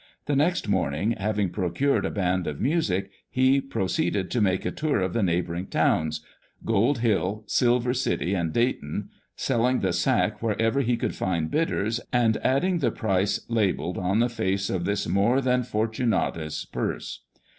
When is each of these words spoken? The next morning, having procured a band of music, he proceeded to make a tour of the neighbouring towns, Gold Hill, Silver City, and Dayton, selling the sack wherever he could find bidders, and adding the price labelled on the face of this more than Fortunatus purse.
The 0.25 0.35
next 0.35 0.67
morning, 0.67 1.11
having 1.11 1.51
procured 1.51 2.05
a 2.05 2.09
band 2.09 2.47
of 2.47 2.59
music, 2.59 3.11
he 3.29 3.61
proceeded 3.61 4.31
to 4.31 4.41
make 4.41 4.65
a 4.65 4.71
tour 4.71 4.99
of 4.99 5.13
the 5.13 5.21
neighbouring 5.21 5.67
towns, 5.67 6.21
Gold 6.65 6.97
Hill, 7.01 7.43
Silver 7.45 7.93
City, 7.93 8.33
and 8.33 8.51
Dayton, 8.51 9.09
selling 9.35 9.81
the 9.81 9.93
sack 9.93 10.41
wherever 10.41 10.81
he 10.81 10.97
could 10.97 11.13
find 11.13 11.51
bidders, 11.51 11.99
and 12.11 12.37
adding 12.37 12.79
the 12.79 12.89
price 12.89 13.41
labelled 13.47 13.99
on 13.99 14.17
the 14.17 14.27
face 14.27 14.71
of 14.71 14.85
this 14.85 15.07
more 15.07 15.39
than 15.39 15.61
Fortunatus 15.61 16.65
purse. 16.65 17.19